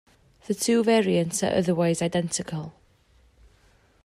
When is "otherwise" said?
1.53-2.01